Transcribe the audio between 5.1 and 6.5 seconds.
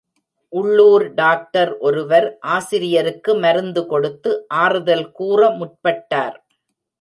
கூற முற்பட்டார்.